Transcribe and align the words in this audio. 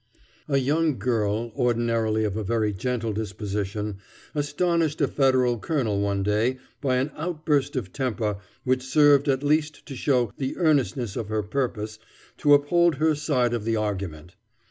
A 0.47 0.57
young 0.57 0.97
girl, 0.97 1.51
ordinarily 1.55 2.23
of 2.23 2.35
a 2.35 2.43
very 2.43 2.73
gentle 2.73 3.13
disposition, 3.13 3.97
astonished 4.33 4.99
a 4.99 5.07
Federal 5.07 5.59
colonel 5.59 5.99
one 6.01 6.23
day 6.23 6.57
by 6.81 6.95
an 6.95 7.11
outburst 7.15 7.75
of 7.75 7.93
temper 7.93 8.37
which 8.63 8.81
served 8.83 9.29
at 9.29 9.43
least 9.43 9.85
to 9.85 9.95
show 9.95 10.31
the 10.39 10.57
earnestness 10.57 11.15
of 11.15 11.27
her 11.29 11.43
purpose 11.43 11.99
to 12.37 12.55
uphold 12.55 12.95
her 12.95 13.13
side 13.13 13.53
of 13.53 13.63
the 13.63 13.75
argument. 13.75 14.33